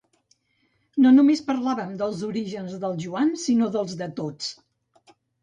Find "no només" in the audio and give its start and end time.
1.03-1.43